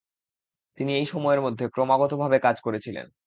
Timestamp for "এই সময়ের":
0.95-1.41